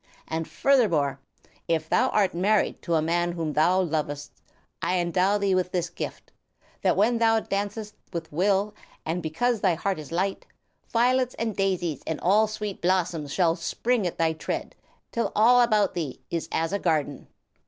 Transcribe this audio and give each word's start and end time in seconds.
And, 0.27 0.47
furthermore, 0.47 1.19
if 1.67 1.81
ever 1.83 1.89
thou 1.89 2.09
art 2.09 2.33
married 2.33 2.81
to 2.81 2.95
a 2.95 3.03
man 3.03 3.33
whom 3.33 3.53
thou 3.53 3.79
lovest, 3.79 4.31
I 4.81 4.97
endow 4.97 5.37
thee 5.37 5.53
with 5.53 5.71
this 5.71 5.91
gift, 5.91 6.31
that 6.81 6.97
when 6.97 7.19
thou 7.19 7.39
dancest 7.41 7.93
with 8.11 8.31
will 8.31 8.73
and 9.05 9.21
because 9.21 9.61
thy 9.61 9.75
heart 9.75 9.99
is 9.99 10.11
light, 10.11 10.47
violets 10.91 11.35
and 11.35 11.55
daisies 11.55 12.01
and 12.07 12.19
all 12.21 12.47
sweet 12.47 12.81
blossoms 12.81 13.31
shall 13.31 13.55
spring 13.55 14.07
at 14.07 14.17
thy 14.17 14.33
tread, 14.33 14.75
till 15.11 15.31
all 15.35 15.61
about 15.61 15.93
thee 15.93 16.19
is 16.31 16.49
as 16.51 16.73
a 16.73 16.79
garden." 16.79 17.27